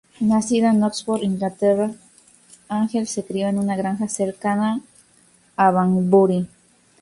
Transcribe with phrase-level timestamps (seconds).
[0.31, 1.91] Nacida en Oxford, Inglaterra,
[2.69, 4.81] Angel se crio en una granja cercana
[5.55, 6.47] a Banbury.